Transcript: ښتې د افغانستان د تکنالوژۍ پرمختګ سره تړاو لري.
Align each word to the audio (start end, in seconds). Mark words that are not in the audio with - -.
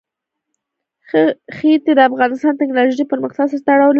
ښتې 1.55 1.91
د 1.95 1.99
افغانستان 2.09 2.51
د 2.55 2.59
تکنالوژۍ 2.61 3.05
پرمختګ 3.11 3.45
سره 3.49 3.63
تړاو 3.67 3.87
لري. 3.87 3.89